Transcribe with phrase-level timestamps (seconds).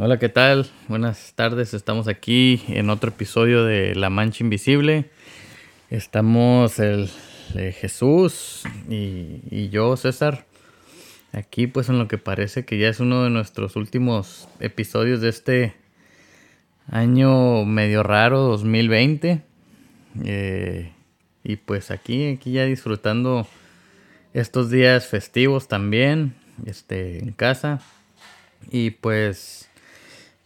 [0.00, 0.70] Hola, ¿qué tal?
[0.86, 5.10] Buenas tardes, estamos aquí en otro episodio de La Mancha Invisible.
[5.90, 7.10] Estamos el
[7.56, 10.46] eh, Jesús y, yo, César.
[11.32, 15.30] Aquí pues en lo que parece que ya es uno de nuestros últimos episodios de
[15.30, 15.74] este
[16.86, 19.42] año medio raro 2020.
[20.24, 20.92] Eh,
[21.42, 23.48] y pues aquí, aquí ya disfrutando
[24.32, 26.36] estos días festivos también,
[26.66, 27.80] este, en casa.
[28.70, 29.67] Y pues,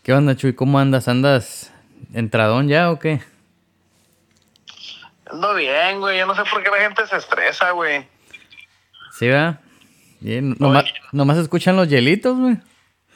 [0.02, 0.54] ¿qué onda, Chuy?
[0.54, 1.08] ¿Cómo andas?
[1.08, 1.72] ¿Andas
[2.12, 3.22] entradón ya o qué?
[5.26, 6.18] Ando bien, güey.
[6.18, 8.06] Yo no sé por qué la gente se estresa, güey.
[9.12, 9.60] ¿Sí, va?
[10.20, 10.54] Bien.
[10.58, 12.56] Nomás, nomás escuchan los hielitos, güey.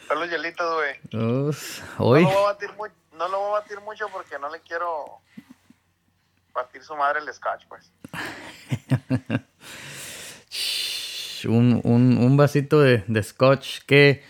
[0.08, 0.94] Son los hielitos, güey.
[1.98, 2.24] Hoy.
[2.24, 2.70] No lo, voy a batir
[3.12, 5.20] no lo voy a batir mucho porque no le quiero
[6.52, 7.92] partir su madre el scotch, pues.
[11.44, 13.80] Un, un, un vasito de, de scotch.
[13.86, 14.24] ¿Qué?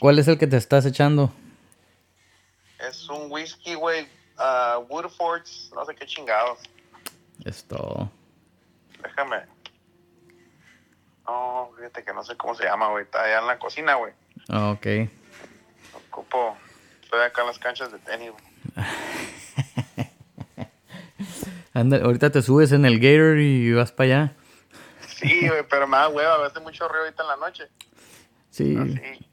[0.00, 1.32] ¿Cuál es el que te estás echando?
[2.78, 4.06] Es un whisky, güey.
[4.36, 6.58] ah, Woodfords, no sé qué chingados.
[7.44, 8.10] Esto.
[9.02, 9.42] Déjame.
[11.26, 13.04] No, fíjate que no sé cómo se llama, güey.
[13.04, 14.12] Está allá en la cocina, güey.
[14.48, 14.86] Ah, ok.
[16.08, 16.56] Ocupo.
[17.02, 18.44] Estoy acá en las canchas de tenis, güey.
[21.74, 24.32] Anda, ahorita te subes en el Gator y vas para allá.
[25.06, 26.46] Sí, güey, pero me da hueva.
[26.46, 27.64] Hace mucho ruido ahorita en la noche.
[28.50, 29.25] Sí, Así.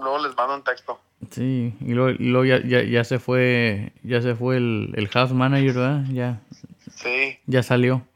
[0.00, 1.00] Luego les mando un texto.
[1.30, 1.74] sí.
[1.80, 5.32] Y luego, y luego ya, ya, ya se fue, ya se fue el, el house
[5.32, 6.04] manager, ¿verdad?
[6.10, 6.40] Ya,
[6.94, 7.38] Sí.
[7.46, 8.06] ya salió.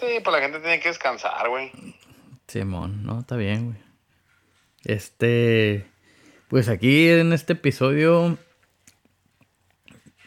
[0.00, 1.70] Sí, pues la gente tiene que descansar, güey.
[2.48, 3.78] Simón, no, está bien, güey.
[4.84, 5.86] Este,
[6.48, 8.36] pues aquí en este episodio,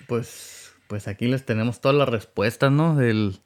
[0.08, 2.95] pues, pues aquí les tenemos todas las respuestas, ¿no?
[2.95, 3.39] Del,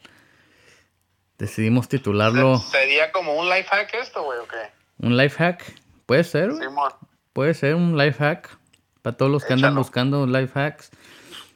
[1.38, 5.06] decidimos titularlo ¿Sería como un life hack esto, güey, o qué?
[5.06, 5.64] un life hack.
[6.06, 6.64] Puede ser, güey.
[6.68, 6.92] Simón.
[7.34, 8.58] Puede ser un life hack.
[9.02, 10.92] Para todos los que andan buscando life hacks.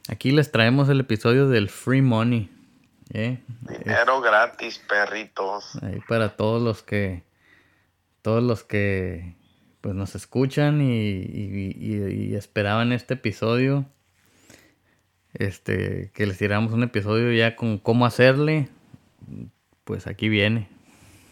[0.08, 2.50] Aquí les traemos el episodio del free money.
[3.14, 3.40] ¿eh?
[3.84, 5.75] Dinero gratis, perritos.
[5.84, 7.24] Ahí para todos los que
[8.22, 9.36] todos los que
[9.81, 13.86] pues nos escuchan y, y- y- y esperaban este episodio
[15.34, 18.70] este que les tiramos un episodio ya con cómo hacerle
[19.84, 20.70] pues aquí viene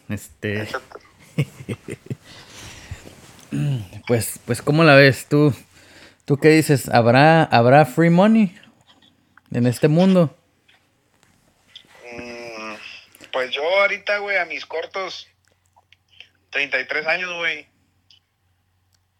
[0.10, 0.68] este
[4.08, 5.54] pues pues cómo la ves tú
[6.26, 8.56] tú qué dices habrá habrá free money
[9.52, 10.36] en este mundo
[12.12, 12.74] Mm,
[13.32, 15.28] pues yo ahorita, güey, a mis cortos
[16.52, 17.68] 33 años, güey.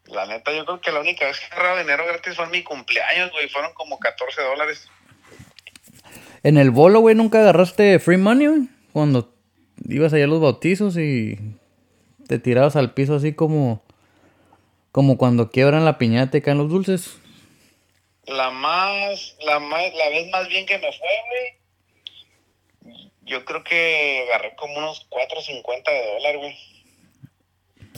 [0.06, 2.52] La neta, yo creo que la única vez que he agarrado dinero gratis fue en
[2.52, 3.48] mi cumpleaños, güey.
[3.50, 4.90] Fueron como 14 dólares.
[6.44, 8.70] En el bolo, güey, nunca agarraste free money, güey.
[8.92, 9.34] Cuando
[9.88, 11.40] ibas allá a los bautizos y
[12.28, 13.84] te tirabas al piso así como.
[14.92, 17.18] Como cuando quiebran la piñata y caen los dulces.
[18.26, 21.08] La más, la más, la vez más bien que me fue,
[22.84, 22.96] güey.
[23.24, 26.56] Yo creo que agarré como unos 4.50 de dólar, güey.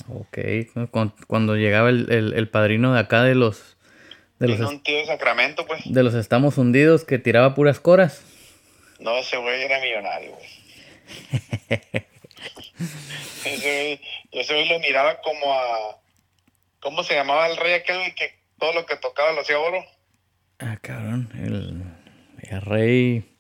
[0.10, 0.90] Ok.
[0.92, 3.78] Cuando, cuando llegaba el, el- el padrino de acá de los.
[4.40, 5.82] De los, un tío de Sacramento, pues.
[5.86, 8.24] de los estamos hundidos que tiraba puras coras.
[9.00, 10.50] No, ese güey era millonario, güey.
[13.46, 14.02] ese güey,
[14.32, 15.98] ese güey lo miraba como a...
[16.84, 19.84] ¿Cómo se llamaba el rey aquel que todo lo que tocaba lo hacía oro?
[20.60, 21.30] Ah, cabrón.
[21.34, 21.82] El,
[22.50, 23.38] el rey.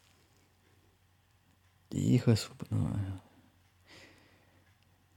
[1.91, 2.55] Hijo de su.
[2.69, 3.21] no,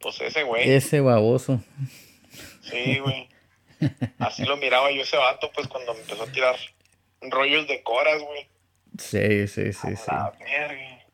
[0.00, 0.68] Pues ese güey.
[0.68, 1.62] Ese baboso.
[2.62, 3.28] Sí, güey.
[4.18, 6.56] Así lo miraba yo ese vato, pues, cuando me empezó a tirar
[7.20, 8.48] rollos de coras, güey.
[8.98, 10.06] Sí, sí, sí, sí.
[10.08, 11.06] La verga.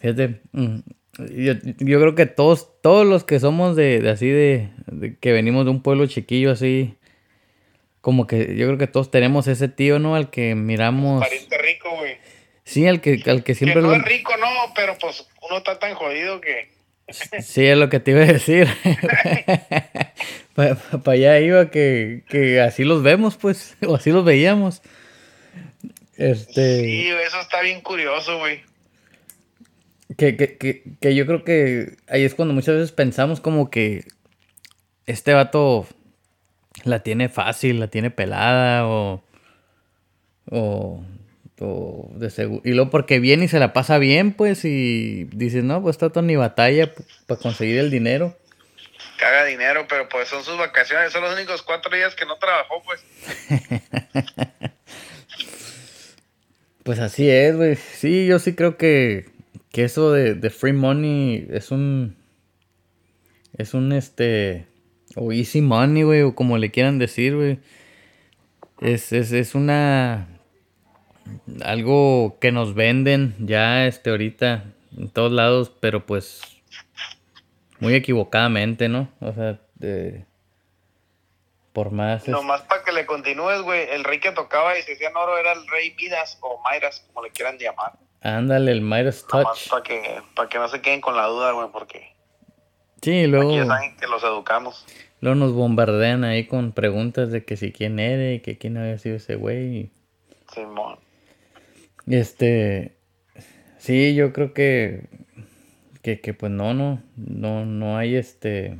[0.00, 0.78] Fíjate, mm,
[1.18, 5.32] yo, yo creo que todos, todos los que somos de, de así de, de que
[5.32, 6.96] venimos de un pueblo chiquillo así,
[8.00, 10.14] como que yo creo que todos tenemos ese tío, ¿no?
[10.14, 11.22] Al que miramos.
[11.22, 12.16] Pariente rico, güey.
[12.64, 13.96] Sí, al que, al que Que siempre no lo.
[13.96, 16.68] es rico, no, pero pues uno está tan jodido que...
[17.42, 18.68] Sí, es lo que te iba a decir.
[20.54, 20.76] Para
[21.06, 24.82] allá iba que, que así los vemos, pues, o así los veíamos.
[26.16, 26.80] Este.
[26.80, 28.62] Sí, eso está bien curioso, güey.
[30.16, 34.04] Que, que, que, que yo creo que ahí es cuando muchas veces pensamos como que
[35.06, 35.86] este vato
[36.84, 39.22] la tiene fácil, la tiene pelada o...
[40.50, 41.04] o,
[41.60, 42.62] o de seguro.
[42.64, 46.22] Y luego porque viene y se la pasa bien, pues, y dices, no, pues está
[46.22, 46.92] ni batalla
[47.26, 48.36] para conseguir el dinero.
[49.18, 51.12] Caga dinero, pero pues son sus vacaciones.
[51.12, 53.04] Son los únicos cuatro días que no trabajó, pues.
[56.84, 57.76] Pues así es, güey.
[57.76, 59.24] Sí, yo sí creo que,
[59.74, 62.16] que eso de, de free money es un...
[63.58, 64.68] Es un, este...
[65.16, 67.58] O easy money, güey, o como le quieran decir, güey.
[68.80, 70.28] Es, es, es una...
[71.64, 74.64] Algo que nos venden ya, este, ahorita,
[74.96, 76.40] en todos lados, pero pues...
[77.80, 79.10] Muy equivocadamente, ¿no?
[79.18, 80.24] O sea, de...
[81.72, 82.28] Por más...
[82.28, 85.52] Nomás para que le continúes, güey, el rey que tocaba y se decía oro era
[85.52, 88.03] el rey Midas o Mayras, como le quieran llamar.
[88.24, 89.68] Ándale, el Midas Touch.
[89.68, 92.14] Para que, para que no se queden con la duda, güey, porque...
[93.02, 93.50] Sí, luego...
[93.50, 94.86] Aquí ya saben que los educamos.
[95.20, 98.96] Luego nos bombardean ahí con preguntas de que si quién era y que quién había
[98.96, 99.90] sido ese güey.
[100.54, 100.98] Simón.
[102.06, 102.96] Este...
[103.76, 105.02] Sí, yo creo que...
[106.00, 108.78] Que, que pues no, no, no, no hay este...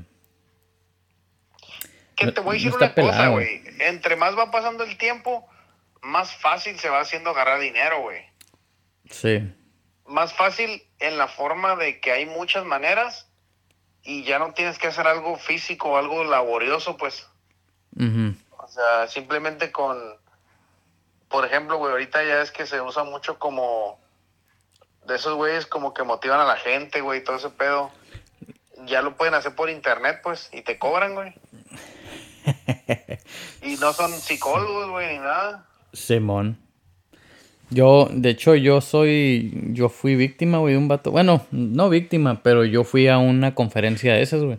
[2.17, 3.33] Que te voy a decir No una cosa, pelado.
[3.33, 3.61] güey.
[3.81, 5.47] Entre más va pasando el tiempo,
[6.01, 8.23] más fácil se va haciendo agarrar dinero, güey.
[9.11, 9.53] Sí.
[10.07, 13.29] Más fácil en la forma de que hay muchas maneras
[14.03, 17.27] y ya no tienes que hacer algo físico o algo laborioso, pues.
[17.97, 18.35] Ujú.
[18.59, 19.99] O sea, simplemente con,
[21.29, 23.99] por ejemplo, güey, ahorita ya es que se usa mucho como
[25.07, 27.91] de esos güeyes como que motivan a la gente, güey, todo ese pedo.
[28.87, 31.35] Ya lo pueden hacer por internet, pues, y te cobran, güey.
[33.63, 35.67] y no son psicólogos, güey, ni nada.
[35.93, 36.59] Simón.
[37.71, 41.11] Yo, de hecho, yo soy, yo fui víctima, güey, de un vato.
[41.11, 44.59] Bueno, no víctima, pero yo fui a una conferencia de esas, güey.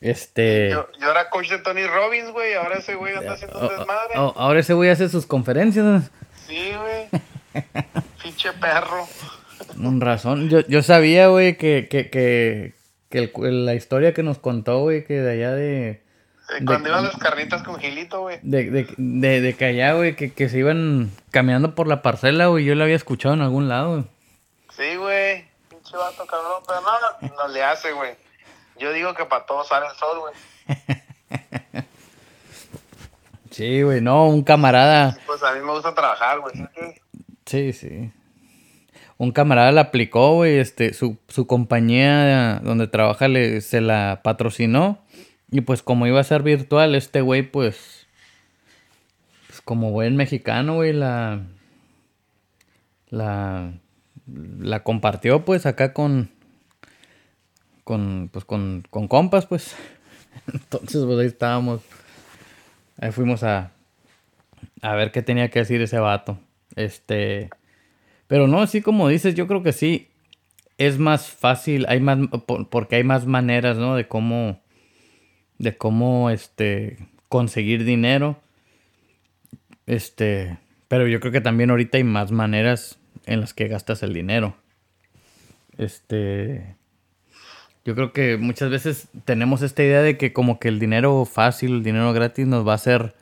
[0.00, 0.70] Este...
[0.70, 4.14] Yo, yo era coach de Tony Robbins, güey, ahora ese güey anda haciendo oh, desmadre.
[4.16, 6.10] oh, ahora ese güey hace sus conferencias.
[6.46, 7.22] Sí, güey.
[8.22, 9.06] Pinche perro.
[9.82, 10.50] Con razón.
[10.50, 12.74] Yo, yo sabía, güey, que, que, que,
[13.08, 16.02] que el- la historia que nos contó, güey, que de allá de...
[16.50, 18.38] Eh, De- Cuando iban las carnitas con Gilito, güey.
[18.42, 22.46] De, de, de, de que allá, güey, que, que se iban caminando por la parcela,
[22.46, 22.64] güey.
[22.64, 24.04] Yo la había escuchado en algún lado, güey.
[24.76, 25.44] Sí, güey.
[25.68, 26.62] Pinche vato cabrón.
[26.66, 28.12] Pero no, no, no le hace, güey.
[28.78, 30.34] Yo digo que para todos sale el sol, güey.
[33.50, 35.16] Sí, güey, no, un camarada.
[35.26, 36.54] Pues a mí me gusta trabajar, güey.
[36.54, 37.00] ¿sí?
[37.46, 38.10] Sí, sí.
[39.16, 44.98] Un camarada la aplicó, güey, este, su, su compañía donde trabaja le, se la patrocinó.
[45.50, 48.06] Y pues como iba a ser virtual, este güey, pues,
[49.46, 51.42] pues como buen mexicano, güey, la,
[53.08, 53.72] la,
[54.58, 56.30] la compartió, pues, acá con,
[57.84, 59.76] con, pues, con, con compas, pues.
[60.52, 61.82] Entonces, pues, ahí estábamos.
[62.98, 63.72] Ahí fuimos a,
[64.82, 66.38] a ver qué tenía que decir ese vato.
[66.74, 67.50] Este.
[68.26, 70.08] Pero no, así como dices, yo creo que sí.
[70.78, 73.94] Es más fácil, hay más, por- porque hay más maneras, ¿no?
[73.96, 74.60] De cómo,
[75.58, 76.98] de cómo, este,
[77.28, 78.38] conseguir dinero.
[79.86, 80.58] Este,
[80.88, 84.56] pero yo creo que también ahorita hay más maneras en las que gastas el dinero.
[85.78, 86.76] Este,
[87.84, 91.74] yo creo que muchas veces tenemos esta idea de que como que el dinero fácil,
[91.74, 93.14] el dinero gratis nos va a hacer,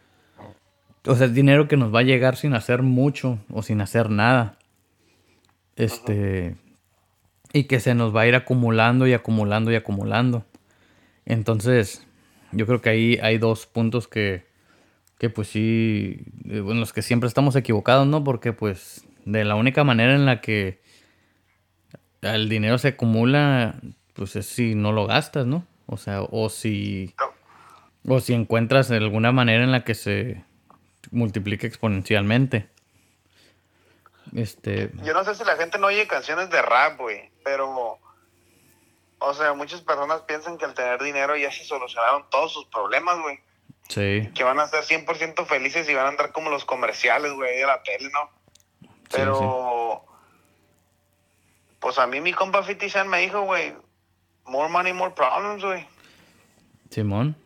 [1.04, 4.10] o sea, es dinero que nos va a llegar sin hacer mucho o sin hacer
[4.10, 4.58] nada.
[5.76, 6.54] Este,
[7.52, 10.44] y que se nos va a ir acumulando y acumulando y acumulando.
[11.26, 12.06] Entonces,
[12.54, 14.46] yo creo que ahí hay dos puntos que,
[15.18, 18.24] que pues sí, eh, en los que siempre estamos equivocados, ¿no?
[18.24, 20.82] Porque pues de la única manera en la que
[22.22, 23.76] el dinero se acumula,
[24.14, 25.66] pues es si no lo gastas, ¿no?
[25.86, 27.14] O sea, o si,
[28.06, 30.44] o si encuentras alguna manera en la que se
[31.10, 32.68] multiplique exponencialmente.
[34.34, 37.30] Este, Yo no sé si la gente no oye canciones de rap, güey.
[37.44, 37.98] Pero,
[39.26, 43.18] o sea, muchas personas piensan que al tener dinero ya se solucionaron todos sus problemas,
[43.20, 43.38] güey.
[43.88, 47.56] sí, Que van a ser 100% felices y van a andar como los comerciales, güey,
[47.58, 48.30] de la tele, ¿no?
[49.10, 50.04] Pero,
[51.80, 53.74] pues a mí mi compa 50 Cent me dijo, güey,
[54.44, 55.86] more money, more problems, güey.
[56.90, 57.36] Simón.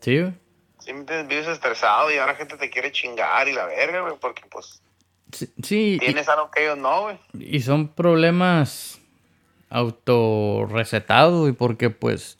[0.00, 0.32] Sí, güey.
[0.80, 4.82] Siempre vives estresado y ahora gente te quiere chingar y la verga, güey, porque pues
[5.32, 7.18] Sí, sí, y- tienes algo que ellos no, güey.
[7.40, 9.00] Y son problemas
[9.74, 12.38] autorrecetados, y porque pues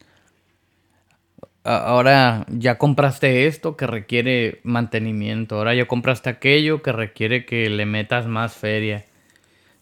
[1.65, 7.87] ahora ya compraste esto que requiere mantenimiento, ahora ya compraste aquello que requiere que le
[7.87, 9.05] metas más feria.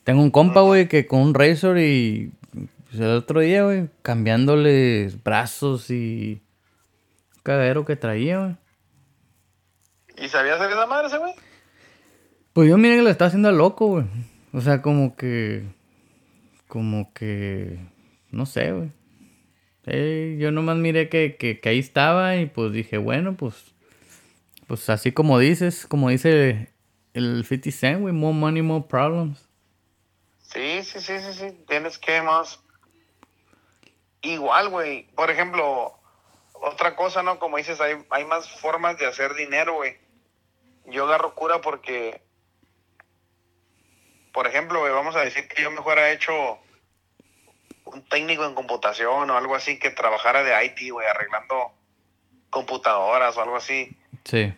[0.03, 2.33] Tengo un compa, güey, que con un Razor y
[2.89, 6.41] pues, el otro día, güey, cambiándole brazos y
[7.43, 8.57] cagadero que traía, güey.
[10.17, 11.35] ¿Y sabías hacer esa madre ese, güey?
[12.55, 14.05] Pues yo miré que lo estaba haciendo loco, güey.
[14.53, 15.65] O sea, como que.
[16.73, 17.79] Como que.
[18.31, 18.91] No sé, güey.
[19.85, 23.75] Eh, yo nomás miré que, que, que ahí estaba y pues dije, bueno, pues.
[24.69, 26.73] Pues así como dices, como dice
[27.13, 29.47] el 50 Cent, güey, more money, more problems.
[30.41, 31.65] Sí, sí, sí, sí, sí.
[31.69, 32.59] Tienes que más.
[34.23, 35.09] Igual, güey.
[35.15, 35.93] Por ejemplo,
[36.55, 37.39] otra cosa, ¿no?
[37.39, 39.99] Como dices, hay, hay más formas de hacer dinero, güey.
[40.87, 42.23] Yo agarro cura porque,
[44.33, 46.59] por ejemplo, vamos a decir que yo mejor he hecho
[47.85, 51.73] un técnico en computación o algo así que trabajara de IT, güey, arreglando
[52.51, 53.97] computadoras o algo así.
[54.25, 54.55] Sí.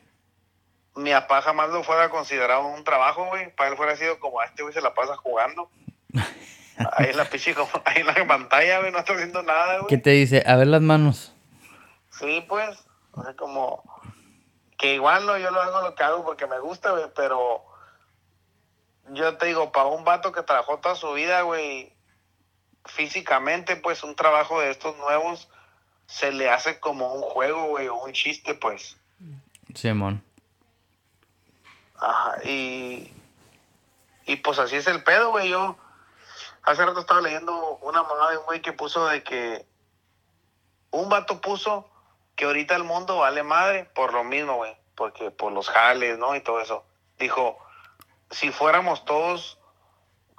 [0.96, 3.50] Mi papá jamás lo fuera considerado un trabajo, güey.
[3.56, 5.68] Para él fuera sido como, "Ah, este güey se la pasa jugando.
[6.96, 9.86] Ahí en la pinche, como- ahí en la pantalla, güey, no está haciendo nada, güey.
[9.88, 10.42] ¿Qué te dice?
[10.44, 11.32] A ver las manos.
[12.10, 12.76] Sí, pues,
[13.12, 13.82] o sea, como
[14.76, 17.64] que igual no, yo lo hago lo que hago porque me gusta, güey, pero
[19.10, 21.92] yo te digo, para un vato que trabajó toda su vida, güey,
[22.86, 25.48] físicamente, pues un trabajo de estos nuevos
[26.06, 28.96] se le hace como un juego, güey, o un chiste, pues.
[29.74, 30.22] Simón.
[31.96, 33.12] Ajá, y,
[34.26, 35.48] y pues así es el pedo, güey.
[35.48, 35.76] Yo
[36.62, 39.66] hace rato estaba leyendo una mamá de un güey que puso de que
[40.90, 41.88] un vato puso
[42.36, 44.76] que ahorita el mundo vale madre por lo mismo, güey.
[44.94, 46.36] Porque por los jales, ¿no?
[46.36, 46.84] Y todo eso.
[47.18, 47.58] Dijo,
[48.34, 49.58] si fuéramos todos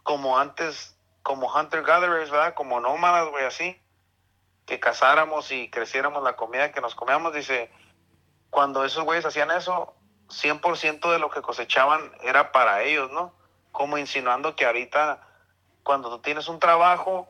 [0.03, 2.53] como antes, como hunter-gatherers, ¿verdad?
[2.53, 3.81] Como nómadas, güey, así.
[4.65, 7.71] Que cazáramos y creciéramos la comida que nos comíamos, dice,
[8.49, 9.95] cuando esos güeyes hacían eso,
[10.27, 13.33] 100% de lo que cosechaban era para ellos, ¿no?
[13.71, 15.27] Como insinuando que ahorita,
[15.83, 17.29] cuando tú tienes un trabajo,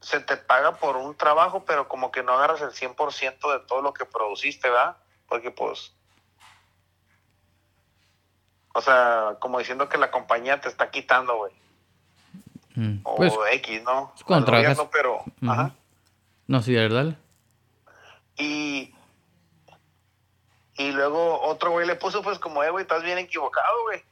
[0.00, 3.82] se te paga por un trabajo, pero como que no agarras el 100% de todo
[3.82, 4.96] lo que produciste, ¿verdad?
[5.28, 5.95] Porque pues...
[8.76, 11.52] O sea, como diciendo que la compañía te está quitando, güey.
[12.74, 14.12] Mm, O Pues, X, ¿no?
[14.14, 15.24] es cuando gobierno, pero...
[15.48, 15.74] Ajá.
[16.46, 17.16] no, sí, ¿verdad?
[18.36, 18.94] Y,
[20.74, 24.02] y luego otro güey le puso, pues, como, eh, güey, estás bien equivocado, güey.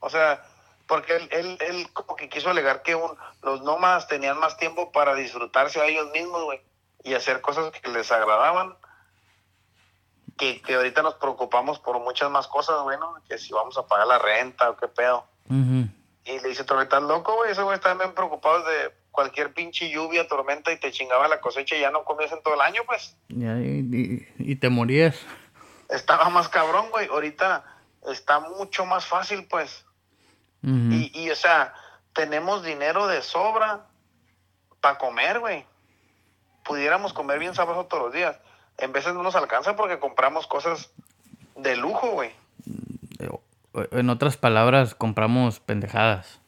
[0.00, 0.44] O sea,
[0.88, 4.90] porque él, él, él como que quiso alegar que un, los nómadas tenían más tiempo
[4.90, 6.60] para disfrutarse a ellos mismos, güey,
[7.04, 8.74] y hacer cosas que les agradaban.
[10.36, 13.14] Que, que ahorita nos preocupamos por muchas más cosas, güey, ¿no?
[13.28, 15.24] Que si vamos a pagar la renta o qué pedo.
[15.48, 17.52] Y le dice, estás loco, güey.
[17.52, 21.76] Ese güey está bien preocupado de cualquier pinche lluvia, tormenta y te chingaba la cosecha
[21.76, 25.16] y ya no comías en todo el año, pues Ya, y, y- y te morías.
[25.88, 27.06] estaba más cabrón, güey.
[27.08, 27.64] Ahorita
[28.10, 29.84] está mucho más fácil, pues.
[30.62, 31.74] Y, y, o sea,
[32.14, 33.86] tenemos dinero de sobra
[34.80, 35.64] para comer, güey.
[36.64, 38.38] Pudiéramos comer bien sabroso todos los días.
[38.78, 40.90] En veces no nos alcanza porque compramos cosas
[41.56, 42.32] de lujo, güey.
[43.90, 46.40] En otras palabras, compramos pendejadas.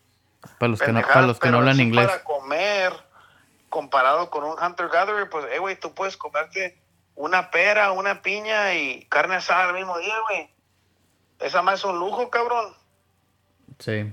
[0.58, 2.06] Para los que no, para los que no hablan sí inglés.
[2.06, 2.92] Para comer,
[3.68, 6.78] comparado con un hunter-gatherer, pues, eh, güey, tú puedes comerte
[7.16, 10.48] una pera, una piña y carne asada al mismo día, güey.
[11.40, 12.74] Esa más es un lujo, cabrón.
[13.80, 14.12] Sí.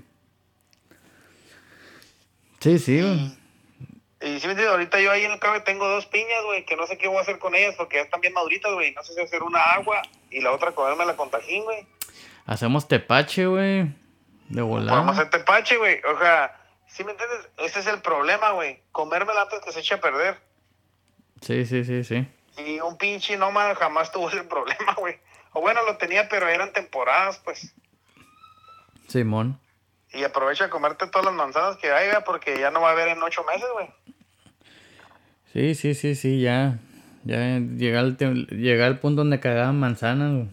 [2.59, 3.01] Sí, sí.
[3.01, 3.42] güey.
[4.43, 6.85] Si me entiendes, ahorita yo ahí en el cabe tengo dos piñas, güey, que no
[6.85, 8.93] sé qué voy a hacer con ellas porque ya están bien maduritas, güey.
[8.93, 11.87] No sé si hacer una agua y la otra comérmela con tajín, güey.
[12.45, 13.87] Hacemos tepache, güey.
[14.49, 15.09] De volar.
[15.09, 16.01] hacer tepache, güey.
[16.13, 18.81] O sea, si me entiendes, ese es el problema, güey.
[18.91, 20.37] Comérmela antes que se eche a perder.
[21.39, 22.27] Sí, sí, sí, sí.
[22.57, 25.21] Y un pinche nómada jamás tuvo ese problema, güey.
[25.53, 27.73] O bueno, lo tenía, pero eran temporadas, pues.
[29.07, 29.57] Simón.
[30.11, 33.07] Y aprovecha a comerte todas las manzanas que haya porque ya no va a haber
[33.07, 33.89] en ocho meses, güey.
[35.53, 36.79] Sí, sí, sí, sí, ya.
[37.23, 40.49] Ya llega al, llega al punto donde cagaban manzanas, güey.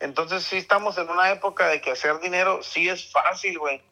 [0.00, 3.82] Entonces sí estamos en una época de que hacer dinero sí es fácil, güey.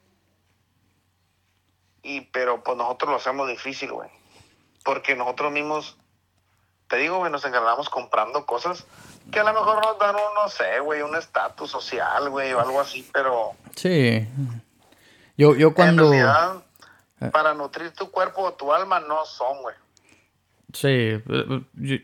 [2.03, 4.09] Y pero pues nosotros lo hacemos difícil, güey.
[4.85, 5.97] Porque nosotros mismos,
[6.87, 8.87] te digo, güey, nos encargamos comprando cosas
[9.33, 12.61] que a lo mejor nos dan un, no sé, güey, un estatus social, güey, o
[12.61, 14.29] algo así, pero Sí.
[15.37, 16.05] Yo, yo cuando...
[16.05, 16.63] en realidad,
[17.21, 17.31] Eh.
[17.31, 19.75] para nutrir tu cuerpo o tu alma no son, güey.
[20.81, 21.23] Sí, eh,
[21.75, 21.97] yo,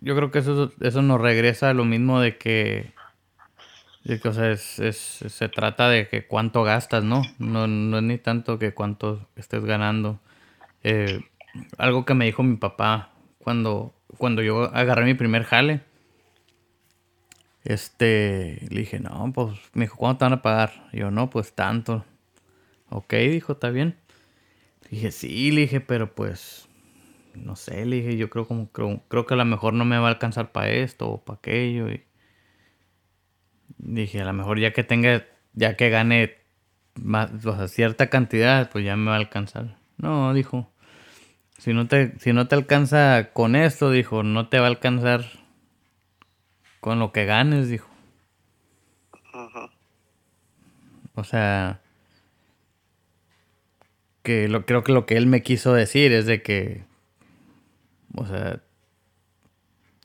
[0.00, 2.92] yo creo que eso, eso nos regresa a lo mismo de que,
[4.04, 7.22] de que, o sea, es, es- se trata de que cuánto gastas, ¿no?
[7.38, 10.18] No, no es ni tanto que cuánto estés ganando.
[10.84, 11.20] Eh,
[11.78, 15.82] algo que me dijo mi papá cuando, cuando yo agarré mi primer jale,
[17.64, 20.88] este, le dije, no, pues, me dijo, ¿cuánto te van a pagar?
[20.92, 22.04] Y yo, no, pues tanto.
[22.90, 23.96] Ok, dijo, está bien.
[24.90, 26.68] Dije, sí, le dije, pero pues,
[27.34, 29.98] no sé, le dije, yo creo como creo, creo que a lo mejor no me
[29.98, 31.90] va a alcanzar para esto o para aquello.
[31.90, 32.04] Y
[33.78, 36.36] dije, a lo mejor ya que tenga, ya que gane
[36.94, 39.76] más, o sea, cierta cantidad, pues ya me va a alcanzar.
[39.96, 40.70] No, dijo,
[41.58, 45.24] si no te, si no te alcanza con esto, dijo, no te va a alcanzar
[46.80, 47.88] con lo que ganes, dijo.
[49.34, 49.70] Ujú.
[51.14, 51.80] O sea,
[54.22, 56.84] que lo, creo que lo que él me quiso decir es de que,
[58.16, 58.60] o sea,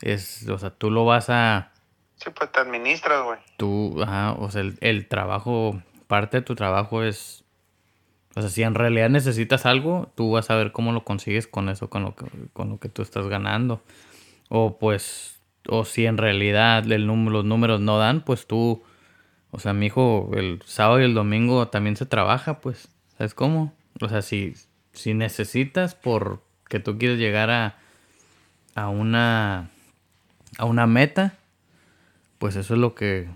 [0.01, 1.71] es, o sea, tú lo vas a...
[2.17, 3.39] Sí, pues te administras, güey.
[3.57, 7.45] Tú, ajá, o sea, el, el trabajo, parte de tu trabajo es
[8.35, 11.69] o sea, si en realidad necesitas algo, tú vas a ver cómo lo consigues con
[11.69, 13.81] eso, con lo que, con lo que tú estás ganando.
[14.49, 18.83] O pues, o si en realidad el los números no dan, pues tú,
[19.51, 23.73] o sea, mi hijo, el sábado y el domingo también se trabaja, pues, ¿sabes cómo?
[24.01, 24.53] O sea, si,
[24.91, 27.77] si necesitas porque tú quieres llegar a,
[28.75, 29.71] a una,
[30.57, 31.33] a una meta,
[32.37, 33.27] pues eso es lo que,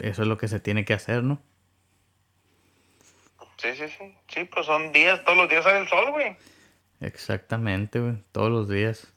[0.00, 1.40] eso es lo que se tiene que hacer, ¿no?
[3.58, 4.16] Sí, sí, sí.
[4.28, 6.36] Sí, pues son días, todos los días sale el sol, güey.
[7.00, 8.22] Exactamente, güey.
[8.32, 9.12] Todos los días.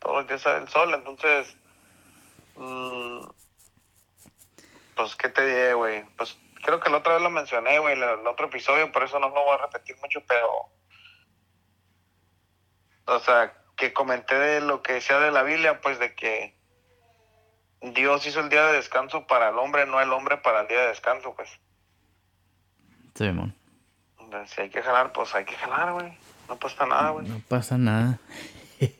[0.00, 1.56] Todos los días sale el sol, entonces.
[2.56, 3.20] Mmm,
[4.96, 6.04] pues, ¿qué te diré, güey?
[6.16, 9.20] Pues creo que la otra vez lo mencioné, güey, en el otro episodio, por eso
[9.20, 10.48] no lo voy a repetir mucho, pero.
[13.04, 16.56] O sea, que comenté de lo que decía de la Biblia, pues de que
[17.82, 20.80] Dios hizo el día de descanso para el hombre, no el hombre para el día
[20.80, 21.48] de descanso, pues.
[23.14, 23.54] Sí, mon.
[24.46, 26.12] Si hay que jalar, pues hay que jalar, güey.
[26.48, 27.28] No pasa nada, güey.
[27.28, 28.18] No pasa nada.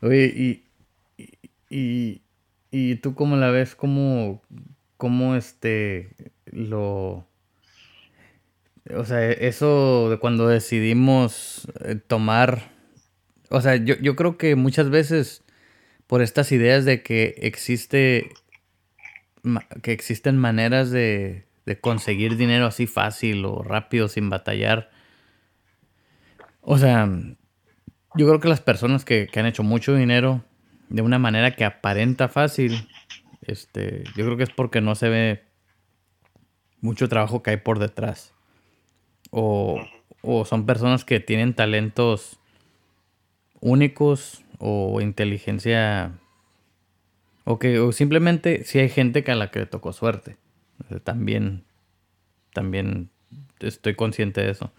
[0.00, 0.64] Oye, y,
[1.70, 2.22] y,
[2.70, 4.42] y, tú cómo la ves, cómo,
[4.96, 6.10] cómo este,
[6.46, 7.26] lo...
[8.94, 12.72] O sea, eso de cuando decidimos eh, tomar...
[13.50, 15.44] O sea, yo, yo creo que muchas veces
[16.06, 18.30] por estas ideas de que existe...
[19.82, 24.90] que existen maneras de, de conseguir dinero así fácil o rápido sin batallar.
[26.60, 27.08] O sea,
[28.14, 30.44] yo creo que las personas que, han hecho mucho dinero
[30.88, 32.88] de una manera que aparenta fácil,
[33.42, 35.44] este, yo creo que es porque no se ve
[36.80, 38.33] mucho trabajo que hay por detrás.
[39.36, 39.84] O,
[40.22, 42.38] o son personas que tienen talentos
[43.60, 46.12] únicos o inteligencia
[47.44, 50.36] o que o simplemente si hay gente que a la que le tocó suerte.
[51.02, 51.64] También,
[52.52, 53.10] también
[53.60, 54.72] estoy consciente de eso.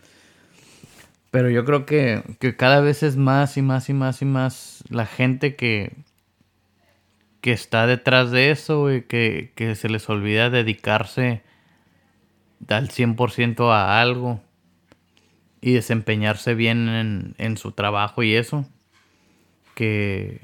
[1.32, 2.24] Pero yo creo que,
[2.58, 5.94] cada vez es más y más y más y más la gente que,
[7.42, 11.44] que está detrás de eso y que, que se les olvida dedicarse
[12.68, 14.42] al 100% a algo
[15.62, 18.66] y desempeñarse bien en, en, su trabajo y eso.
[19.74, 20.42] Que,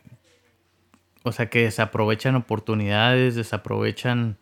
[1.23, 4.37] o sea, que desaprovechan oportunidades, desaprovechan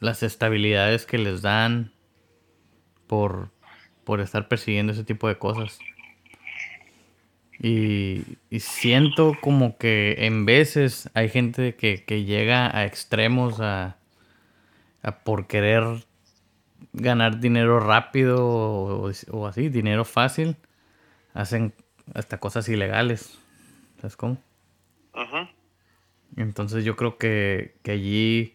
[0.00, 1.92] las estabilidades que les dan
[3.06, 3.50] por,
[4.04, 5.78] por estar persiguiendo ese tipo de cosas.
[7.60, 8.22] Y,
[8.58, 13.96] siento como que en veces hay gente que, llega a extremos a,
[15.24, 16.04] por querer
[16.92, 20.56] ganar dinero rápido o, así, dinero fácil,
[21.32, 21.72] hacen
[22.14, 23.38] hasta cosas ilegales.
[24.00, 24.38] ¿Sabes cómo?
[26.36, 28.54] Entonces yo creo que, que allí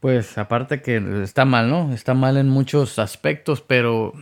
[0.00, 1.92] pues aparte que está mal, ¿no?
[1.92, 4.14] Está mal en muchos aspectos, pero.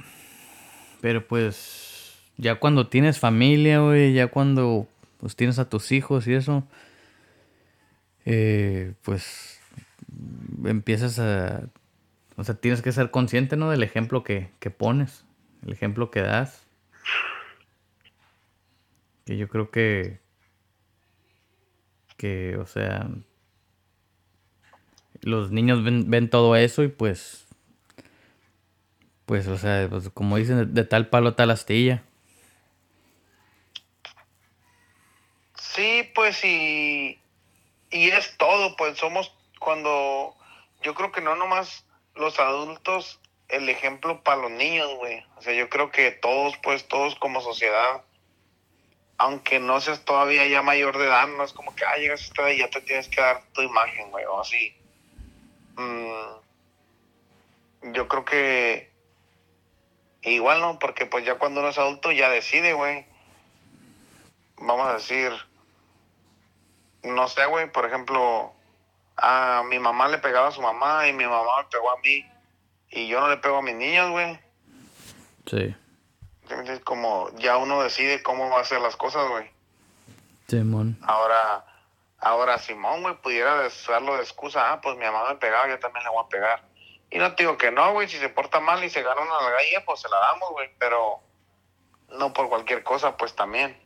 [1.01, 2.19] Pero pues.
[2.37, 4.87] Ya cuando tienes familia, güey, ya cuando
[5.19, 6.65] pues tienes a tus hijos y eso.
[8.25, 9.61] Eh, pues.
[10.65, 11.63] Empiezas a.
[12.39, 13.69] O sea, tienes que ser consciente, ¿no?
[13.69, 15.25] Del ejemplo que, que pones.
[15.67, 16.65] El ejemplo que das.
[19.27, 20.21] Que yo creo que.
[22.17, 23.09] Que, o sea,
[25.21, 27.47] los niños ven, todo eso y pues,
[29.27, 32.03] pues, o sea, pues, como dicen, de, tal palo tal astilla.
[35.55, 37.19] Sí, pues y,
[37.91, 40.35] y es todo, pues somos cuando,
[40.83, 41.85] yo creo que no nomás
[42.19, 45.25] los adultos, el ejemplo para los niños, güey.
[45.37, 48.03] O sea, yo creo que todos, pues todos como sociedad,
[49.17, 52.25] aunque no seas todavía ya mayor de edad, no es como que, ah, llegas a
[52.25, 54.77] esta edad y ya te tienes que dar tu imagen, güey, o así.
[55.77, 56.39] Mm,
[57.93, 58.93] yo creo que
[60.23, 63.07] igual no, porque pues ya cuando uno es adulto ya decide, güey.
[64.57, 65.33] Vamos a decir,
[67.03, 68.53] no sé, güey, por ejemplo,
[69.69, 72.25] mi mamá le pegaba a su mamá y mi mamá me pegó a mí
[72.91, 74.39] y yo no le pego a mis niños, güey.
[75.47, 75.75] Sí.
[76.85, 79.51] Como ya uno decide cómo va a hacer las cosas, güey.
[80.49, 80.99] Simón.
[81.03, 81.65] Ahora,
[82.21, 86.05] Ahora, Simón, güey, pudiera usarlo de excusa, ah, pues mi mamá me pegaba, yo también
[86.05, 86.63] le voy a pegar.
[87.11, 89.51] Y no te digo que no, güey, si se porta mal y se gana una
[89.51, 91.21] gallina, pues se la damos, güey, pero
[92.19, 93.79] no por cualquier cosa, pues también.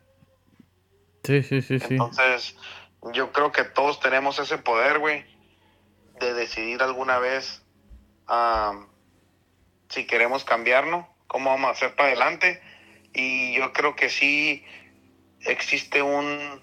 [1.25, 1.87] Sí, sí, sí, sí.
[1.91, 2.57] Entonces,
[3.13, 5.27] yo creo que todos tenemos ese poder, güey,
[6.21, 7.63] de decidir alguna vez
[9.89, 12.63] si queremos cambiarnos, cómo vamos a hacer para adelante.
[13.13, 14.65] Y yo creo que sí
[15.41, 16.61] existe un...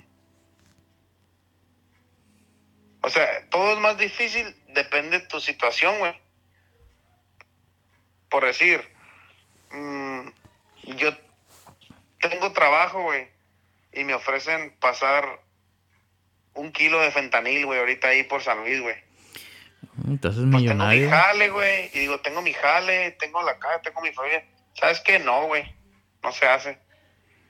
[3.01, 6.19] O sea, todo es más difícil, depende de tu situación, güey.
[8.29, 8.83] Por decir,
[9.71, 10.27] mm,
[10.97, 11.15] yo
[12.19, 13.27] tengo trabajo, güey,
[13.93, 15.41] y me ofrecen pasar
[16.53, 19.08] un kilo de fentanil, güey, ahorita ahí por San Luis, güey.
[20.07, 21.09] Entonces Pues tengo mi millonario.
[21.09, 21.89] jale, güey.
[21.93, 24.43] Y digo, tengo mi jale, tengo la casa, tengo mi familia.
[24.73, 25.19] ¿Sabes qué?
[25.19, 25.63] No, güey.
[26.23, 26.77] No se hace.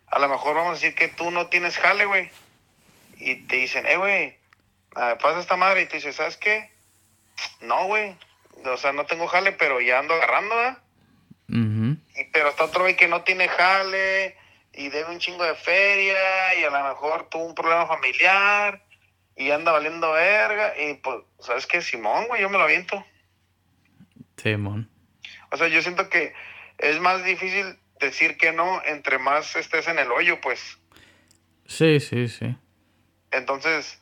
[0.07, 2.29] A lo mejor vamos a decir que tú no tienes jale, güey.
[3.17, 4.37] Y te dicen, eh, güey,
[4.95, 5.81] ah, pasa esta madre.
[5.81, 6.71] Y te dice, ¿sabes qué?
[7.61, 8.15] No, güey.
[8.65, 10.77] O sea, no tengo jale, pero ya ando agarrando, ¿verdad?
[12.15, 14.35] Y- pero está otro güey que no tiene jale
[14.73, 18.83] y debe un chingo de feria y a lo mejor tuvo un problema familiar
[19.39, 20.73] y anda valiendo verga.
[20.77, 21.81] Y pues, ¿sabes qué?
[21.81, 23.03] Simón, güey, yo me lo aviento.
[24.35, 24.89] Simón.
[25.51, 26.33] O sea, yo siento que
[26.77, 30.77] es más difícil decir que no entre más estés en el hoyo, pues.
[31.65, 32.55] Sí, sí, sí.
[33.31, 34.01] Entonces,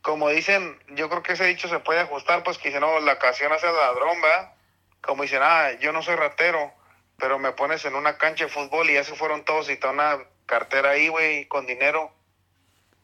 [0.00, 3.14] como dicen, yo creo que ese dicho se puede ajustar, pues que dicen, no, la
[3.14, 4.54] ocasión hace al ladrón, ¿verdad?
[5.00, 6.72] Como dicen, ah, yo no soy ratero,
[7.18, 9.90] pero me pones en una cancha de fútbol y ya se fueron todos y está
[9.90, 12.12] una cartera ahí, güey, con dinero.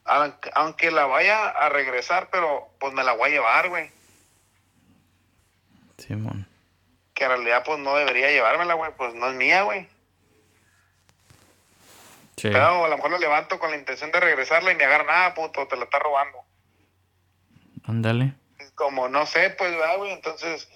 [0.05, 3.91] Aunque, la vaya a regresar, pero pues me la voy a llevar, güey.
[5.97, 6.47] Simón.
[7.13, 9.87] Que en realidad pues no debería llevármela, güey, pues no es mía, güey.
[12.37, 12.49] Sí.
[12.49, 15.33] Pero a lo mejor lo levanto con la intención de regresarla y me agarran, ah,
[15.35, 16.39] puto, te la está robando.
[17.85, 18.33] Ándale.
[18.75, 20.11] como no sé, pues, ¿verdad, güey?
[20.11, 20.67] Entonces,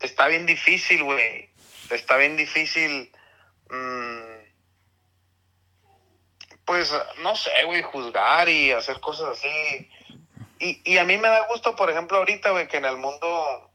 [0.00, 1.50] está bien difícil, güey.
[1.90, 3.12] Está bien difícil,
[3.70, 4.25] mm,
[6.66, 9.88] pues, no sé, güey, juzgar y hacer cosas así.
[10.58, 13.70] Y, y a mí me da gusto, por ejemplo, ahorita, güey, que en el mundo,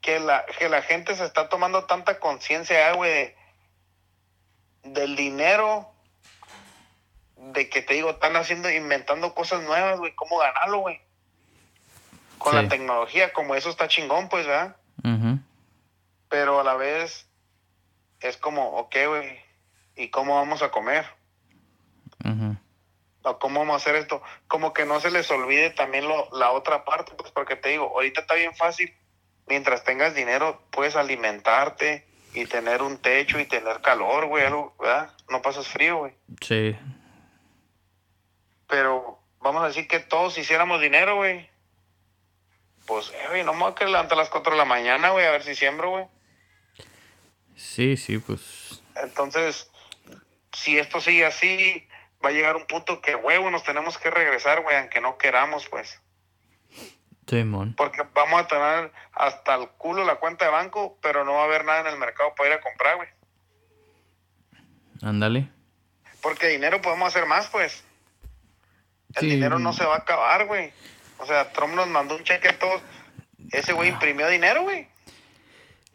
[0.00, 3.36] que la, que la gente se está tomando tanta conciencia, güey, de-
[4.84, 5.90] del dinero
[7.36, 11.00] de que te digo, están haciendo, inventando cosas nuevas, güey, cómo ganarlo, güey.
[12.38, 12.62] Con Sí.
[12.62, 14.76] la tecnología, como eso está chingón, pues, ¿verdad?
[16.28, 17.26] Pero a la vez
[18.20, 19.40] es como, ok, güey,
[19.98, 21.04] ¿y cómo vamos a comer?
[22.24, 22.56] Ujú.
[23.22, 24.22] ¿O cómo vamos a hacer esto?
[24.46, 27.86] Como que no se les olvide también lo, la otra parte, pues, porque te digo,
[27.94, 28.94] ahorita está bien fácil.
[29.48, 35.10] Mientras tengas dinero, puedes alimentarte y tener un techo y tener calor, güey, algo, ¿verdad?
[35.28, 36.14] No pasas frío, güey.
[36.40, 36.76] Sí.
[38.68, 41.50] Pero vamos a decir que todos hiciéramos dinero, güey.
[42.86, 45.10] Pues, eh, güey, no me voy a quedar levantar a las 4 de la mañana,
[45.10, 46.04] güey, a ver si siembro, güey.
[47.56, 48.82] Sí, sí, pues.
[49.02, 49.70] Entonces,
[50.58, 51.86] si esto sigue así,
[52.24, 55.68] va a llegar un punto que, huevo, nos tenemos que regresar, güey, aunque no queramos,
[55.68, 56.00] pues.
[57.28, 57.74] Simón.
[57.76, 61.44] Porque vamos a tener hasta el culo la cuenta de banco, pero no va a
[61.44, 63.08] haber nada en el mercado para ir a comprar, güey.
[65.02, 65.48] Ándale.
[66.22, 67.84] Porque dinero podemos hacer más, pues.
[69.14, 69.26] El Sí.
[69.30, 70.72] dinero no se va a acabar, güey.
[71.18, 72.82] O sea, Trump nos mandó un cheque a todos.
[73.52, 74.88] Ese güey imprimió dinero, güey.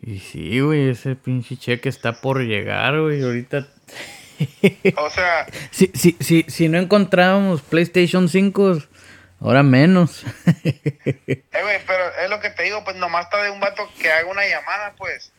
[0.01, 3.23] Y sí, güey, ese pinche cheque está por llegar, güey.
[3.23, 3.67] Ahorita.
[4.97, 8.79] O sea, Si, si, si, si no encontrábamos PlayStation 5,
[9.41, 10.23] ahora menos.
[10.63, 14.11] eh, güey, pero es lo que te digo, pues nomás está de un vato que
[14.11, 15.31] haga una llamada, pues.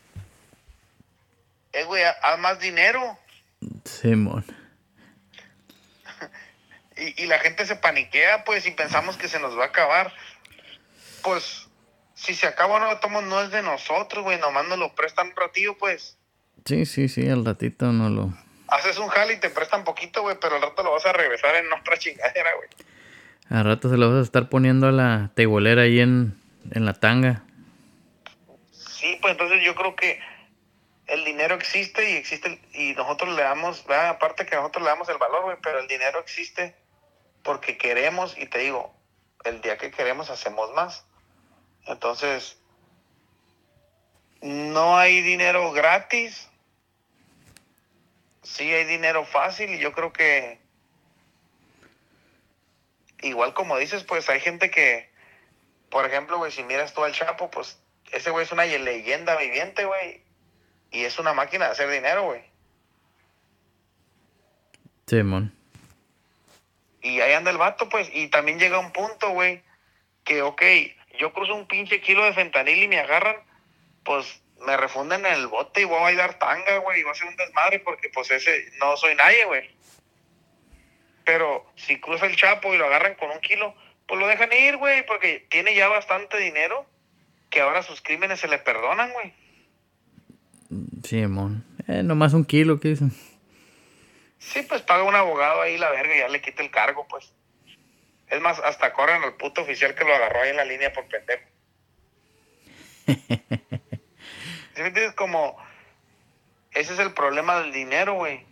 [1.73, 3.17] Eh, güey, haz más dinero.
[3.83, 4.45] Simón.
[6.97, 10.13] Y, y la gente se paniquea, pues, y pensamos que se nos va a acabar.
[11.23, 11.67] Pues,
[12.13, 14.39] si se acaba o no lo tomo, no es de nosotros, güey.
[14.39, 16.17] Nomás nos lo prestan un ratillo, pues.
[16.63, 18.33] Sí, sí, sí, al ratito no lo.
[18.67, 21.55] Haces un jale y te prestan poquito, güey, pero al rato lo vas a regresar
[21.55, 22.69] en otra chingadera, güey.
[23.49, 26.35] Al rato se lo vas a estar poniendo a la tebolera ahí en,
[26.71, 27.43] en la tanga.
[28.71, 30.19] Sí, pues entonces yo creo que
[31.07, 34.09] el dinero existe y existe y nosotros le damos, ¿verdad?
[34.09, 36.75] aparte que nosotros le damos el valor, güey, pero el dinero existe
[37.43, 38.95] porque queremos y te digo,
[39.43, 41.05] el día que queremos hacemos más.
[41.85, 42.57] Entonces,
[44.41, 46.49] no hay dinero gratis.
[48.45, 50.59] Sí hay dinero fácil y yo creo que
[53.21, 55.09] igual como dices, pues hay gente que,
[55.89, 57.79] por ejemplo, güey, si miras tú al Chapo, pues
[58.11, 60.21] ese güey es una leyenda viviente, güey.
[60.91, 62.43] Y es una máquina de hacer dinero, güey.
[65.07, 65.53] Simón.
[67.01, 68.09] Y ahí anda el vato, pues.
[68.13, 69.61] Y también llega un punto, güey,
[70.23, 70.61] que, ok,
[71.19, 73.35] yo cruzo un pinche kilo de fentanil y me agarran,
[74.03, 77.11] pues me refunden en el bote y voy a bailar tanga, güey, y voy a
[77.13, 79.69] hacer un desmadre porque, pues, ese no soy nadie, güey.
[81.23, 83.75] Pero si cruza el Chapo y lo agarran con un kilo,
[84.07, 86.85] pues lo dejan ir, güey, porque tiene ya bastante dinero
[87.49, 89.33] que ahora sus crímenes se le perdonan, güey.
[91.03, 91.63] Sí, mon.
[91.87, 93.11] Eh, nomás un kilo, ¿qué dicen?
[94.39, 97.33] Sí, pues paga un abogado ahí la verga y ya le quita el cargo, pues.
[98.27, 101.07] Es más, hasta corren al puto oficial que lo agarró ahí en la línea por
[101.07, 101.43] pendejo.
[104.75, 105.15] ¿Sí me entiendes?
[105.15, 105.57] Como,
[106.71, 108.45] ese es el problema del dinero, güey.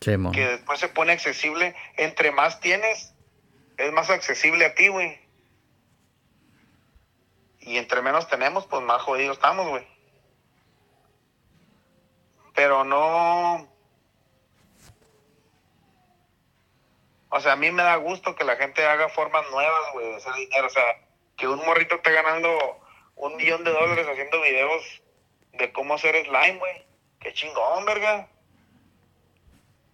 [0.00, 0.12] Sí.
[0.32, 1.74] Que después se pone accesible.
[1.96, 3.12] Entre más tienes,
[3.76, 5.18] es más accesible a ti, güey.
[7.60, 9.86] Y entre menos tenemos, pues más jodidos estamos, güey.
[12.54, 13.68] Pero no...
[17.30, 20.16] O sea, a mí me da gusto que la gente haga formas nuevas, güey, de
[20.16, 20.68] hacer dinero.
[20.68, 20.84] O sea,
[21.36, 22.83] que un morrito esté ganando
[23.16, 25.02] un millón de dólares haciendo videos
[25.58, 26.72] de cómo hacer slime, güey.
[27.20, 28.28] Qué chingón, verga.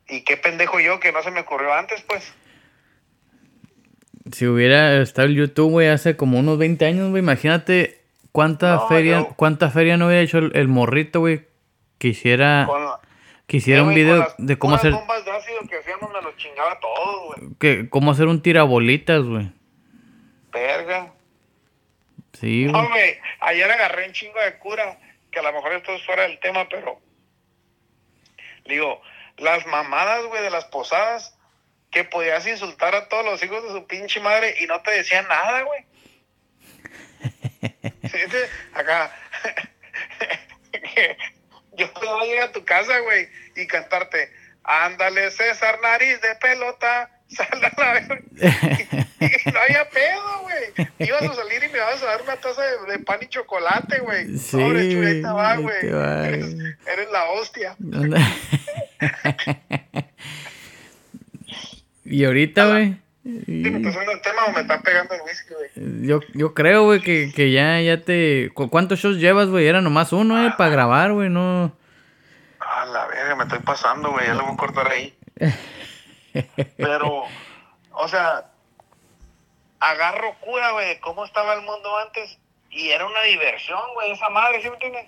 [0.09, 2.35] Y qué pendejo yo que no se me ocurrió antes, pues.
[4.33, 8.01] Si hubiera estado el YouTube, güey, hace como unos 20 años, güey, imagínate
[8.33, 11.47] cuánta No, feria, cuánta feria no hubiera hecho el, el morrito, güey,
[11.99, 12.69] que hiciera,
[13.47, 16.23] que hiciera Eh, un video las de cómo hacer, bombas de ácido que hacíamos me
[16.23, 17.55] los chingaba todo, güey.
[17.59, 19.53] que, cómo hacer un tirabolitas, güey.
[20.53, 21.13] Verga.
[22.41, 23.19] Sí, No, güey.
[23.41, 24.99] ayer agarré un chingo de cura,
[25.31, 27.01] que a lo mejor esto es fuera del tema, pero
[28.65, 29.03] digo,
[29.37, 31.37] las mamadas, güey, de las posadas,
[31.91, 35.27] que podías insultar a todos los hijos de su pinche madre y no te decían
[35.29, 35.85] nada, güey.
[38.11, 38.39] Sí, sí,
[38.75, 39.15] Acá,
[41.77, 44.33] yo puedo llegar a tu casa, güey, y cantarte,
[44.65, 48.21] ándale César, nariz de pelota, sal a la verga".
[48.33, 50.89] Y no había pedo, güey.
[51.09, 54.01] Ibas a salir y me ibas a dar una taza de, de pan y chocolate,
[54.01, 54.39] güey.
[54.39, 55.77] Sí, ahí te va, güey.
[55.87, 57.77] Eres, la hostia.
[62.05, 65.53] y ahorita, güey, ¿Sí ¿Me está haciendo el tema o me está pegando el whisky,
[65.55, 66.07] güey?
[66.07, 68.51] yo, yo creo, güey, que, que ya, ya te...
[68.55, 69.67] ¿cu- ¿Cuántos shows llevas, güey?
[69.67, 71.77] Era nomás uno, eh, para grabar, güey, no...
[72.59, 74.27] A la verga, me estoy pasando, güey.
[74.27, 75.15] Ya lo voy a cortar ahí.
[76.77, 77.25] Pero,
[77.93, 78.51] o sea,
[79.81, 82.39] agarro cura, güey, de cómo estaba el mundo antes.
[82.71, 85.07] Y era una diversión, güey, esa madre, ¿sí me entiendes?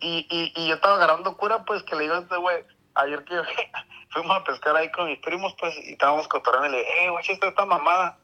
[0.00, 3.24] Y, y, y yo estaba agarrando cura, pues, que le digo a este güey, ayer
[3.24, 3.36] que
[4.10, 7.10] fuimos a pescar ahí con mis primos, pues, y estábamos cotorreando y le dije, eh,
[7.10, 8.18] güey, esta esta mamada.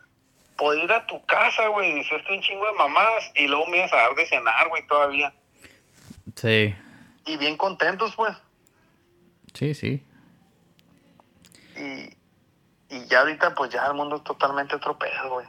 [0.56, 3.30] Podía ir a tu casa, güey, y hiciste un chingo de mamadas.
[3.34, 5.32] Y luego me ibas a dar de cenar, güey, todavía.
[6.36, 6.74] Sí,
[7.24, 8.36] Y bien contentos, pues.
[9.54, 10.04] sí, sí.
[11.80, 12.16] Y,
[12.94, 15.46] y ya ahorita, pues ya el mundo es totalmente otro pedo, güey.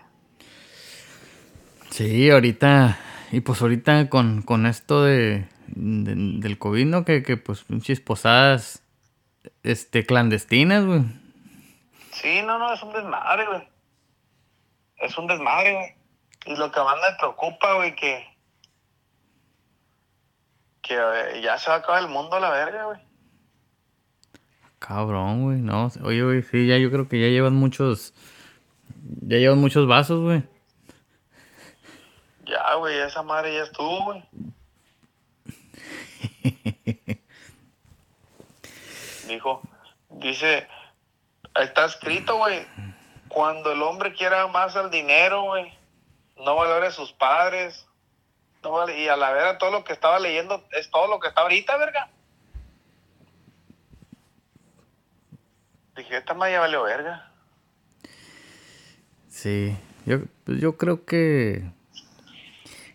[1.90, 2.98] Sí, ahorita,
[3.32, 7.04] y pues ahorita con, con esto de, de- del COVID, ¿no?
[7.06, 8.84] Que, que pues pinches posadas,
[9.64, 11.02] este, clandestinas, güey.
[12.14, 13.68] Sí, no, no, es un desmadre, güey.
[14.98, 15.96] Es un desmadre, güey.
[16.46, 18.26] Y lo que más me preocupa, güey, que.
[20.82, 23.00] Que eh, ya se va a acabar el mundo a la verga, güey.
[24.82, 28.16] Cabrón, güey, no, oye, güey, sí, ya yo creo que ya llevan muchos,
[29.22, 30.42] ya llevan muchos vasos, güey.
[32.46, 34.24] Ya, güey, esa madre ya estuvo, güey.
[39.28, 39.62] Dijo,
[40.10, 40.68] dice,
[41.62, 42.66] está escrito, güey,
[43.28, 45.72] cuando el hombre quiera más al dinero, güey,
[46.38, 47.88] no valore a sus padres,
[48.64, 51.28] no vale, y a la verga todo lo que estaba leyendo es todo lo que
[51.28, 52.10] está ahorita, verga.
[56.02, 57.32] Dije, esta madre ya valió verga.
[59.30, 61.64] Sí, yo, pues yo creo que,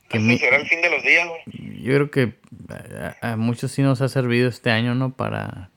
[0.09, 1.83] que mi- será el fin de los días, güey.
[1.83, 2.35] yo creo que
[3.23, 5.15] a, a muchos sí nos ha servido este año, ¿no?
[5.15, 5.71] Para,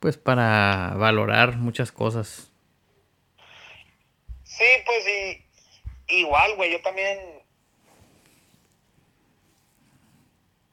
[0.00, 2.50] pues para valorar muchas cosas.
[4.44, 5.04] Sí, pues
[6.08, 7.18] y igual, güey, yo también.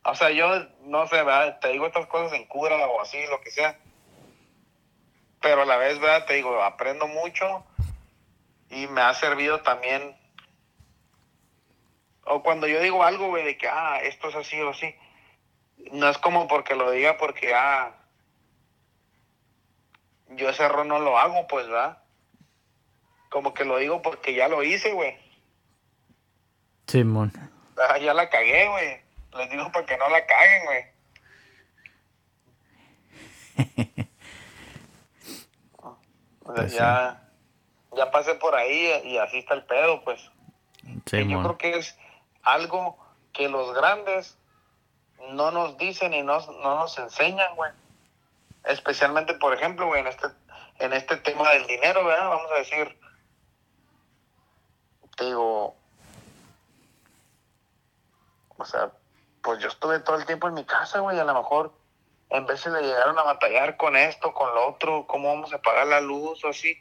[0.03, 0.47] O sea, yo
[0.85, 1.59] no sé, ¿verdad?
[1.59, 3.77] Te digo estas cosas en cura o así, lo que sea.
[5.41, 6.25] Pero a la vez, ¿verdad?
[6.25, 7.65] Te digo, aprendo mucho
[8.69, 10.15] y me ha servido también.
[12.23, 14.95] O cuando yo digo algo, güey, de que, ah, esto es así o así.
[15.91, 17.91] No es como porque lo diga porque, ah,
[20.29, 21.97] yo ese error no lo hago, pues, ¿verdad?
[23.29, 25.17] Como que lo digo porque ya lo hice, güey.
[26.87, 27.31] Simón.
[27.77, 29.01] Ah, ya la cagué, güey.
[29.37, 30.85] Les digo para que no la caguen, güey.
[36.43, 36.77] O sea, Pues sí.
[36.77, 37.29] ya,
[37.95, 40.21] ya pasé por ahí y así está el pedo, pues.
[40.83, 41.97] Yo creo que es
[42.43, 42.97] algo
[43.33, 44.37] que los grandes
[45.33, 47.71] no nos dicen y no, no nos enseñan, güey.
[48.63, 50.27] Especialmente, por ejemplo, güey, en este,
[50.79, 52.29] en este tema del dinero, ¿verdad?
[52.29, 52.97] Vamos a decir,
[55.17, 55.75] te digo,
[58.57, 58.91] o sea,
[59.41, 61.73] pues yo estuve todo el tiempo en mi casa, güey, a lo mejor
[62.31, 65.87] en veces le llegaron a batallar con esto, con lo otro, cómo vamos a pagar
[65.87, 66.77] la luz o así.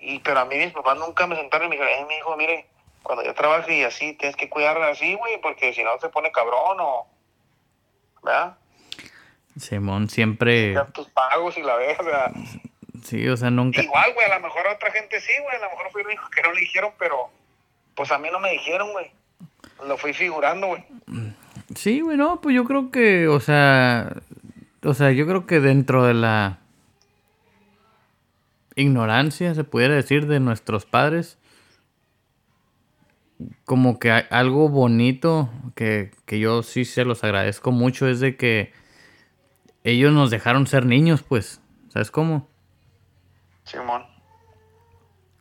[0.00, 2.36] Y, pero a mí mis papás nunca me sentaron y me dijeron, eh, mi hijo,
[2.36, 2.66] mire,
[3.02, 6.30] cuando yo trabaje y así, tienes que cuidarla así, güey, porque si no se pone
[6.30, 7.06] cabrón o...
[8.22, 8.58] ¿Verdad?
[9.58, 10.76] Simón siempre...
[10.92, 12.32] tus pagos y la verga.
[13.02, 13.80] Sí, o sea, nunca...
[13.80, 16.12] Igual, güey, a lo mejor a otra gente sí, güey, a lo mejor fue el
[16.12, 17.30] hijo que no le dijeron, pero
[17.94, 19.10] pues a mí no me dijeron, güey.
[19.86, 20.84] Lo fui figurando, güey.
[21.74, 24.12] Sí, güey, no, pues yo creo que, o sea,
[24.82, 26.60] o sea, yo creo que dentro de la
[28.74, 31.38] ignorancia, se pudiera decir, de nuestros padres,
[33.64, 38.72] como que algo bonito que, que yo sí se los agradezco mucho es de que
[39.84, 42.48] ellos nos dejaron ser niños, pues, ¿sabes cómo?
[43.64, 44.04] Simón.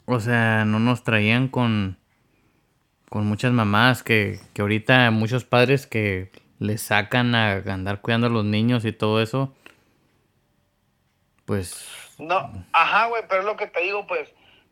[0.06, 1.98] O sea, no nos traían con
[3.10, 8.30] con muchas mamás que, que ahorita muchos padres que les sacan a andar cuidando a
[8.30, 9.54] los niños y todo eso,
[11.46, 11.88] pues...
[12.18, 14.30] No, ajá, güey, pero es lo que te digo, pues,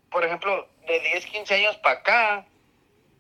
[0.10, 2.46] por ejemplo, de 10, 15 años para acá,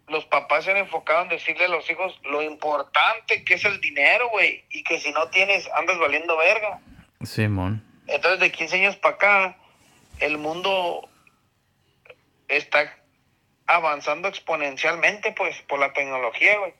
[0.07, 3.79] los papás se han enfocado en decirle a los hijos lo importante que es el
[3.81, 6.79] dinero, güey, y que si no tienes, andas valiendo verga.
[7.23, 7.83] Simón.
[8.07, 9.57] Entonces, de 15 años para acá,
[10.19, 11.09] el mundo
[12.47, 12.97] está
[13.67, 16.73] avanzando exponencialmente, pues, por la tecnología, güey.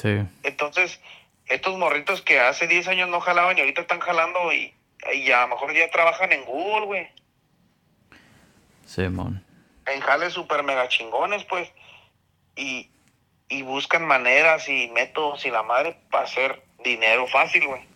[0.00, 0.22] Sí.
[0.44, 1.00] Entonces,
[1.46, 4.72] estos morritos que hace 10 años no jalaban y ahorita están jalando y,
[5.12, 7.08] y a lo mejor ya trabajan en Google, güey.
[8.86, 9.44] Simón.
[9.86, 11.70] En jales super mega chingones, pues.
[12.54, 12.90] Y,
[13.48, 17.88] y buscan maneras y métodos y la madre para hacer dinero fácil, güey.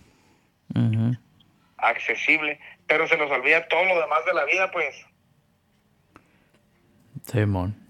[1.76, 2.60] Accesible.
[2.86, 4.94] Pero se los olvida todo lo demás de la vida, pues.
[7.24, 7.81] Simón.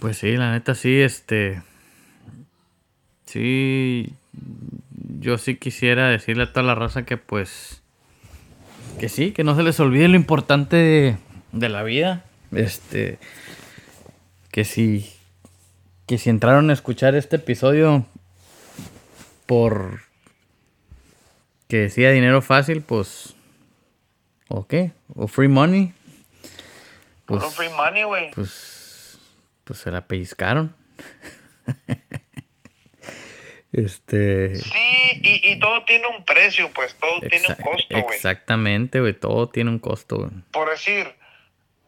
[0.00, 1.62] Pues sí, la neta sí, este.
[3.24, 4.12] Sí.
[5.20, 7.82] Yo sí quisiera decirle a toda la raza que pues.
[9.00, 11.16] Que sí, que no se les olvide lo importante
[11.52, 12.24] de, la vida.
[12.52, 13.18] Este.
[14.50, 15.10] Que si.
[16.06, 18.04] Que si entraron a escuchar este episodio
[19.46, 20.00] por.
[21.66, 23.34] Que decía dinero fácil, pues.
[24.48, 24.92] ¿O qué?
[25.14, 25.92] ¿O free money?
[27.26, 28.30] Pues, free money, güey.
[28.30, 28.77] Pues
[29.68, 30.74] pues se la pellizcaron.
[33.72, 34.56] este.
[34.56, 38.16] Sí, y, todo tiene un precio, pues todo tiene un costo, güey.
[38.16, 40.30] Exactamente, güey, todo tiene un costo, güey.
[40.52, 41.14] Por decir,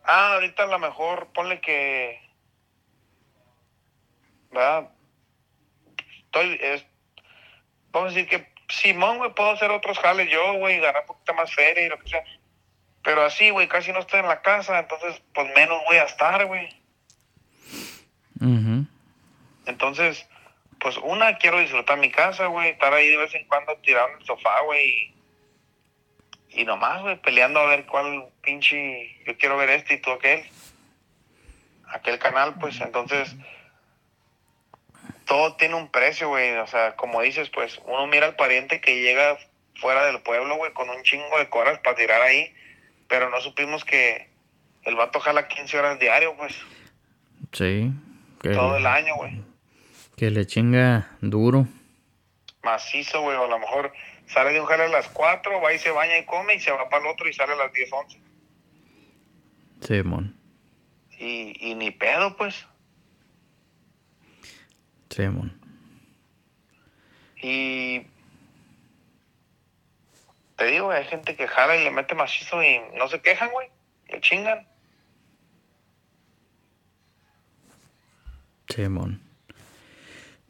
[0.05, 2.21] ah, ahorita a lo mejor ponle que.
[4.51, 4.91] ¿Verdad?
[6.27, 6.59] Estoy.
[6.61, 6.85] Es,
[7.93, 11.33] vamos a decir que Simón, güey, puedo hacer otros jales yo, güey, ganar un poquito
[11.33, 12.25] más feria y lo que sea.
[13.03, 16.45] Pero así, güey, casi no estoy en la casa, entonces, pues menos voy a estar,
[16.45, 16.69] güey.
[19.67, 20.27] Entonces,
[20.81, 24.21] pues una, quiero disfrutar mi casa, güey, estar ahí de vez en cuando tirado en
[24.21, 25.15] el sofá, güey.
[26.49, 30.43] Y, nomás, güey, peleando a ver cuál pinche, yo quiero ver este y tú aquel.
[31.87, 33.37] Aquel canal, pues, entonces,
[35.27, 36.57] todo tiene un precio, güey.
[36.57, 39.39] O sea, como dices, pues, uno mira al pariente que llega
[39.77, 42.53] fuera del pueblo, güey, con un chingo de coras para tirar ahí,
[43.07, 44.29] pero no supimos que
[44.85, 46.57] el vato jala 15 horas diario, pues.
[47.53, 47.93] Sí.
[48.43, 49.43] Todo el año, güey.
[50.17, 51.67] Que le chinga duro.
[52.63, 53.37] Macizo, güey.
[53.37, 53.93] O a lo mejor
[54.27, 56.71] sale de un jale a las 4, va y se baña y come y se
[56.71, 58.21] va para el otro y sale a las 10, 11.
[59.83, 60.37] Sí, mon.
[61.19, 62.67] Y, y ni pedo, pues.
[65.11, 65.59] Sí, mon.
[67.43, 68.07] Y
[70.57, 73.69] te digo, hay gente que jala y le mete macizo y no se quejan, güey.
[74.09, 74.67] Le chingan.
[78.71, 79.21] Simón.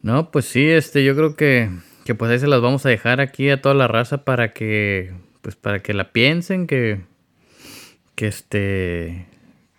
[0.01, 1.69] No, pues sí, este, yo creo que,
[2.05, 5.13] que pues ahí se las vamos a dejar aquí a toda la raza para que,
[5.41, 7.01] pues para que la piensen, que,
[8.15, 9.27] que este,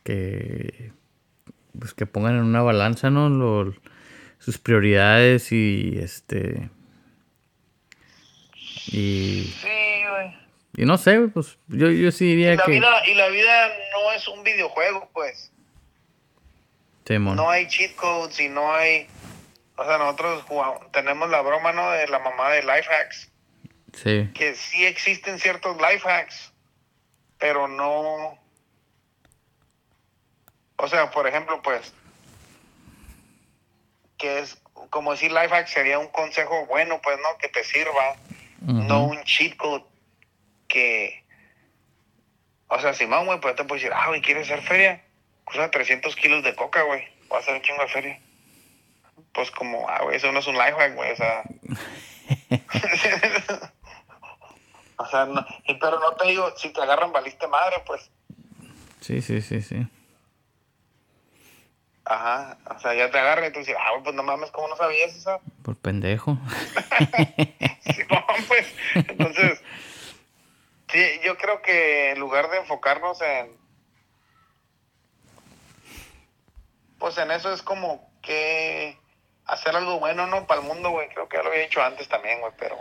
[0.05, 0.93] que,
[1.78, 3.74] pues que pongan en una balanza, ¿no?
[4.38, 6.68] sus prioridades y este,
[8.88, 9.53] y...
[9.61, 10.36] Sí, güey.
[10.76, 12.72] Y no sé, pues yo, yo sí diría y la que...
[12.72, 15.51] Vida, y la vida no es un videojuego, pues
[17.18, 19.06] no hay cheat codes y no hay.
[19.76, 20.44] O sea, nosotros
[20.92, 21.90] tenemos la broma, ¿no?
[21.90, 23.30] De la mamá de life hacks.
[23.94, 24.30] Sí.
[24.34, 26.52] Que sí existen ciertos life hacks,
[27.38, 28.38] pero no.
[30.76, 31.92] O sea, por ejemplo, pues.
[34.18, 37.38] Que es como decir life hack sería un consejo bueno, pues, ¿no?
[37.38, 38.16] Que te sirva.
[38.60, 39.84] No un cheat code
[40.68, 41.24] que.
[42.68, 45.02] O sea, Simón, güey, pues te puedo decir, ah, güey, ¿quieres ser feria?
[45.49, 47.09] Usa 300 kilos de coca, güey.
[47.28, 48.20] voy a hacer un chingo de feria.
[49.32, 51.43] Pues como, ah, güey, eso no es un life hack, güey, o sea.
[54.97, 58.11] o sea, no, y, pero no te digo, si te agarran valiste madre, pues.
[59.01, 59.86] Sí, sí, sí, sí.
[62.05, 64.76] Ajá, o sea, ya te agarran y tú dices, ah, pues no mames, ¿cómo no
[64.76, 65.40] sabías eso?
[65.62, 66.32] Por pendejo.
[67.84, 69.62] sí, no, pues, entonces,
[70.88, 73.57] sí, yo creo que en lugar de enfocarnos en,
[77.03, 78.96] pues en eso es como que
[79.46, 80.46] hacer algo bueno, ¿no?
[80.46, 82.78] Para el mundo, güey, creo que ya lo había dicho antes también, güey, pero...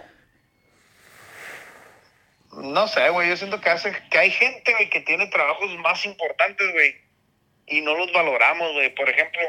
[2.52, 6.06] No sé, güey, yo siento que hace que hay gente, güey, que tiene trabajos más
[6.06, 7.02] importantes, güey,
[7.66, 8.94] y no los valoramos, güey.
[8.94, 9.42] Por ejemplo,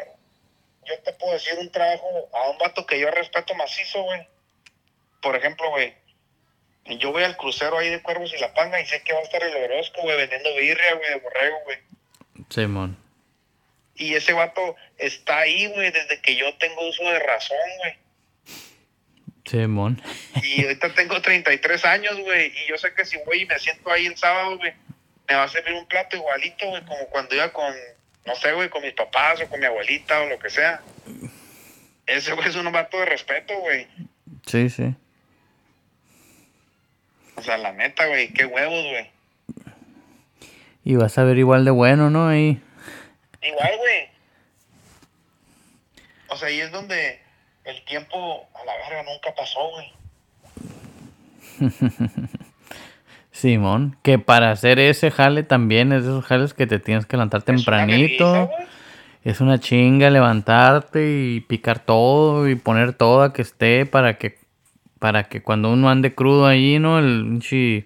[0.86, 4.26] yo te puedo decir un trabajo a un vato que yo respeto macizo, güey.
[5.20, 5.94] Por ejemplo, güey,
[6.86, 9.24] yo voy al crucero ahí de Cuervos y La Panga y sé que va a
[9.24, 11.78] estar el Orozco, güey, vendiendo birria, güey, de borrego, güey.
[12.48, 13.01] Simón.
[13.94, 17.94] Y ese vato está ahí, güey, desde que yo tengo uso de razón, güey.
[19.44, 20.00] Simón.
[20.42, 23.90] Y ahorita tengo 33 años, güey, y yo sé que si voy y me siento
[23.90, 24.72] ahí el sábado, güey,
[25.28, 27.74] me va a servir un plato igualito, güey, como cuando iba con,
[28.24, 30.80] no sé, güey, con mis papás o con mi abuelita o lo que sea.
[32.06, 33.86] Ese, güey, es un vato de respeto, güey.
[34.46, 34.94] Sí, sí.
[37.34, 39.10] O sea, la neta, güey, qué huevos, güey.
[40.84, 42.28] Y vas a ver igual de bueno, ¿no?
[42.28, 42.60] Ahí.
[43.42, 44.08] Igual, güey.
[46.28, 47.20] O sea, ahí es donde
[47.64, 49.92] el tiempo a la verga nunca pasó, güey.
[53.30, 57.16] Simón, que para hacer ese jale también es de esos jales que te tienes que
[57.16, 58.50] levantar tempranito.
[59.24, 64.38] Es una chinga levantarte y picar todo y poner todo a que esté para que
[64.98, 66.98] para que cuando uno ande crudo ahí, ¿no?
[66.98, 67.84] El chi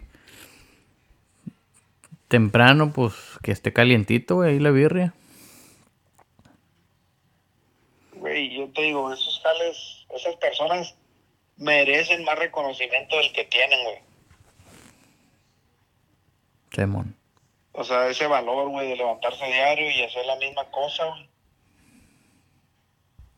[2.28, 5.14] temprano, pues que esté calientito, güey, ahí la birria.
[8.14, 10.94] Güey, yo te digo, esos jales, esas personas
[11.56, 13.98] merecen más reconocimiento del que tienen, güey.
[16.72, 17.16] Simón.
[17.72, 21.28] O sea, ese valor, güey, de levantarse diario y hacer la misma cosa, güey.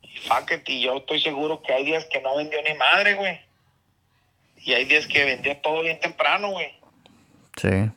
[0.01, 3.15] Y fuck it, y yo estoy seguro que hay días que no vendió ni madre,
[3.15, 3.39] güey.
[4.57, 6.73] Y hay días que vendía todo bien temprano, güey.
[7.55, 7.91] Sí.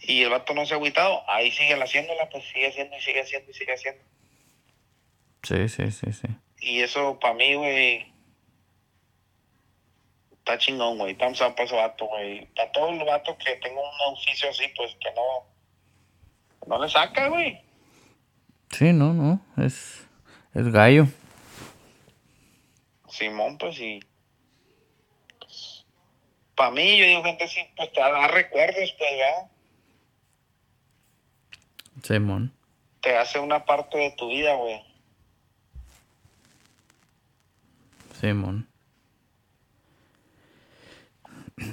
[0.00, 3.22] Y el vato no se ha agüitado, ahí sigue haciéndola, pues sigue haciendo y sigue
[3.22, 4.02] haciendo y sigue haciendo.
[5.42, 6.28] Sí, sí, sí, sí.
[6.64, 8.10] Y eso para mí, güey,
[10.38, 11.14] está chingón, güey.
[11.14, 12.46] Thumbs up para ese vato, güey.
[12.56, 15.46] Para todos los vatos que tengan un oficio así, pues que no,
[16.66, 17.60] no le saca, güey.
[18.70, 20.08] Sí, no, no, es,
[20.54, 21.06] es gallo.
[23.10, 24.00] Simón, pues sí.
[25.38, 25.84] Pues,
[26.54, 29.50] para mí, yo digo, gente, sí, pues te da recuerdos, pues, ya.
[32.02, 32.54] Simón.
[33.02, 34.93] Te hace una parte de tu vida, güey.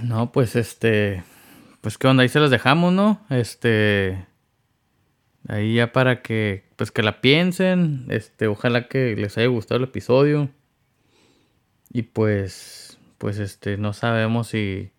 [0.03, 1.23] No, pues este.
[1.81, 3.25] Pues qué onda, ahí se las dejamos, ¿no?
[3.29, 4.25] Este.
[5.47, 6.65] Ahí ya para que.
[6.75, 8.05] Pues que la piensen.
[8.09, 10.49] Este, ojalá que les haya gustado el episodio.
[11.91, 12.99] Y pues.
[13.17, 14.91] Pues este, no sabemos si.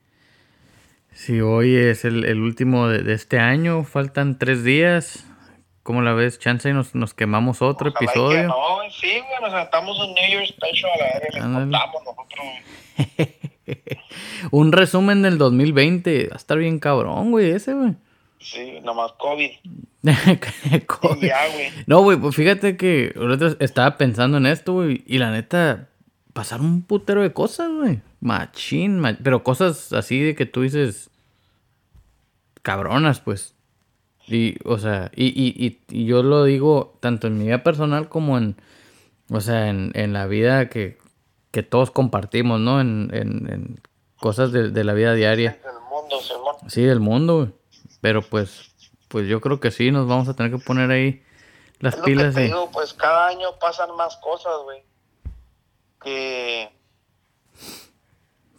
[1.12, 3.84] Si hoy es el, último de, este año.
[3.84, 5.26] Faltan tres días.
[5.82, 6.38] ¿Cómo la ves?
[6.38, 8.40] Chance y nos, nos quemamos otro Ojalá episodio.
[8.42, 8.54] Que no,
[8.90, 13.26] sí, güey, nos sentamos un New Year's Special a la verga, nosotros.
[14.50, 16.28] Un resumen del 2020.
[16.28, 17.94] Va a estar bien cabrón, güey, ese, güey.
[18.38, 19.50] Sí, nomás COVID.
[20.86, 21.22] COVID.
[21.26, 21.68] Ya, güey.
[21.86, 23.14] No, güey, pues fíjate que
[23.60, 25.88] estaba pensando en esto, güey, y la neta,
[26.32, 28.00] pasaron un putero de cosas, güey.
[28.20, 31.10] Machín, ma- pero cosas así de que tú dices,
[32.62, 33.54] cabronas, pues.
[34.26, 38.08] Y, o sea, y, y, y, y yo lo digo tanto en mi vida personal
[38.08, 38.56] como en,
[39.30, 40.98] o sea, en, en la vida que,
[41.50, 42.80] que todos compartimos, ¿no?
[42.80, 43.80] En, en, en
[44.16, 45.58] cosas de, de la vida diaria.
[45.64, 46.56] El mundo, Simón.
[46.70, 47.48] Sí, del mundo, güey.
[48.00, 48.70] Pero pues,
[49.08, 51.22] pues yo creo que sí, nos vamos a tener que poner ahí
[51.80, 52.44] las Es lo que pilas te y...
[52.46, 54.82] digo, pues cada año pasan más cosas, güey.
[56.02, 56.70] Que.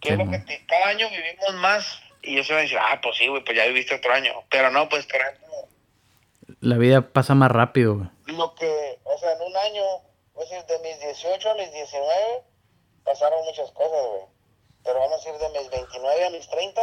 [0.02, 2.00] Que que te- cada año vivimos más.
[2.22, 4.32] Y yo se a decir, ah, pues sí, güey, pues ya viviste otro año.
[4.50, 5.46] Pero no, pues, por ejemplo,
[6.64, 8.10] La vida pasa más rápido, güey.
[8.38, 9.84] lo que, o sea, en un año,
[10.34, 12.44] pues de mis 18 a mis 19,
[13.04, 14.24] pasaron muchas cosas, güey.
[14.84, 16.82] Pero vamos a decir de mis 29 a mis 30,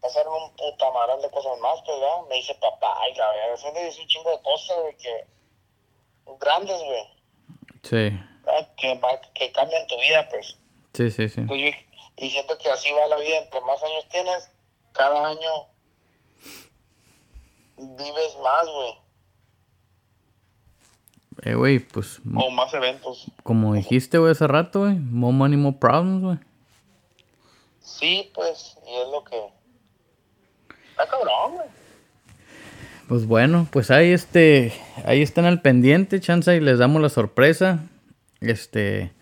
[0.00, 2.22] pasaron un puta maral de cosas más, pues, ¿verdad?
[2.28, 5.26] Me hice papá y la verdad, me dice un chingo de cosas, güey, que
[6.40, 7.04] grandes, güey,
[7.82, 8.68] Sí, ¿verdad?
[8.76, 10.56] que, va- que cambian tu vida, pues.
[10.94, 11.40] sí, sí, sí.
[11.42, 11.74] Pues
[12.16, 14.50] y siento que así va la vida, entre más años tienes,
[14.92, 15.66] cada año
[17.96, 19.02] vives más, güey.
[21.42, 22.20] Eh, güey, pues.
[22.34, 23.26] O más eventos.
[23.42, 24.94] Como dijiste, güey, hace rato, güey.
[24.94, 26.38] More money, more problems, güey.
[27.80, 29.36] Sí, pues, y es lo que.
[30.90, 31.68] Está cabrón, güey.
[33.08, 34.72] Pues bueno, pues ahí este,
[35.04, 37.80] ahí están al pendiente, chanza, y les damos la sorpresa.
[38.40, 39.12] Este,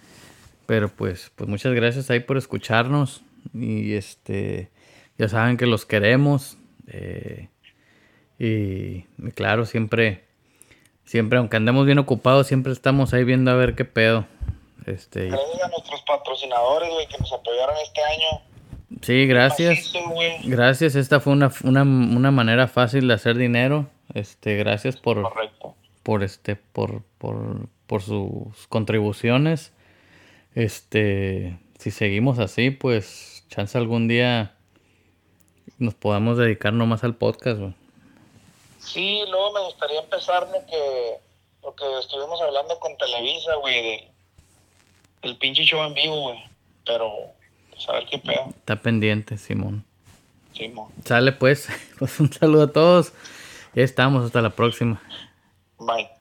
[0.67, 3.23] pero pues, pues muchas gracias ahí por escucharnos.
[3.55, 4.71] Y este,
[5.19, 6.57] ya saben que los queremos.
[6.87, 7.49] Eh,
[8.43, 9.03] y,
[9.35, 10.25] claro, siempre,
[11.05, 14.25] siempre, aunque andemos bien ocupados, siempre estamos ahí viendo a ver qué pedo.
[14.87, 18.99] Este, Gracias a nuestros patrocinadores, güey, que nos apoyaron este año.
[19.03, 19.93] sí, gracias.
[19.95, 20.49] Macizo.
[20.49, 23.91] Gracias, esta fue una, una, una manera fácil de hacer dinero.
[24.15, 25.77] Este, gracias por, Correcto.
[26.03, 29.75] por este, por, por, por sus contribuciones.
[30.55, 34.55] Este, si seguimos así, pues, chance algún día
[35.79, 37.75] nos podamos dedicar nomás al podcast, güey.
[38.81, 41.21] Sí, luego me gustaría empezar lo que,
[41.63, 44.09] lo que estuvimos hablando con Televisa, güey, de,
[45.23, 46.43] del pinche show en vivo, güey.
[46.85, 47.13] Pero,
[47.71, 48.47] pues a ver qué pedo.
[48.49, 49.85] Está pendiente, Simón.
[50.75, 50.93] Mo.
[51.05, 51.69] Sale pues,
[51.99, 53.13] pues un saludo a todos.
[53.75, 55.01] Ya estamos, hasta la próxima.
[55.79, 56.20] Bye.